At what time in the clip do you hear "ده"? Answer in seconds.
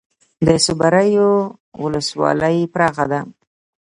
3.11-3.19